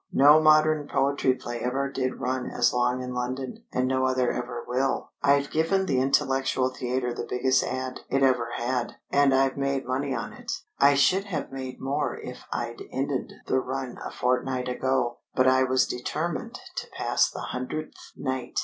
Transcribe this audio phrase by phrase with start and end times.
[0.11, 4.63] No modern poetry play ever did run as long in London, and no other ever
[4.67, 5.11] will.
[5.21, 7.99] I've given the intellectual theatre the biggest ad.
[8.09, 8.95] it ever had.
[9.11, 10.51] And I've made money on it.
[10.79, 15.65] I should have made more if I'd ended the run a fortnight ago, but I
[15.65, 18.57] was determined to pass the hundredth night.